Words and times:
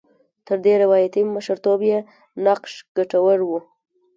تر 0.47 0.57
دې 0.65 0.73
روایاتي 0.83 1.21
مشرتوب 1.35 1.79
یې 1.89 1.99
نقش 2.45 2.73
ګټور 2.97 3.39
و. 3.45 3.51